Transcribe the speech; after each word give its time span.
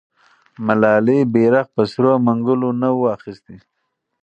ملالۍ 0.65 1.19
بیرغ 1.33 1.67
په 1.75 1.81
سرو 1.91 2.11
منګولو 2.25 2.69
نه 2.81 2.89
و 2.97 3.01
اخیستی. 3.15 3.57